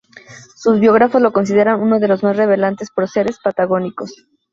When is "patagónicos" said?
3.37-4.25